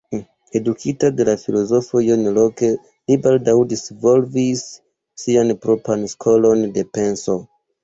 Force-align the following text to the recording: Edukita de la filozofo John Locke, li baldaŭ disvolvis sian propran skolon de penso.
Edukita 0.59 1.09
de 1.17 1.27
la 1.27 1.35
filozofo 1.41 2.01
John 2.05 2.23
Locke, 2.37 2.71
li 3.11 3.19
baldaŭ 3.27 3.55
disvolvis 3.75 4.65
sian 5.27 5.55
propran 5.69 6.11
skolon 6.17 6.69
de 6.81 6.89
penso. 6.99 7.41